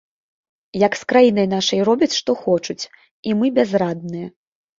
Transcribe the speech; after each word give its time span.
Як 0.87 0.93
з 0.99 1.03
краінай 1.13 1.47
нашай 1.55 1.81
робяць 1.89 2.09
што 2.21 2.31
хочуць, 2.41 2.83
і 3.29 3.37
мы 3.45 3.53
бязрадныя. 3.61 4.27